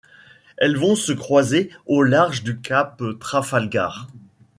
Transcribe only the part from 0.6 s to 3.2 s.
vont se croiser au large du cap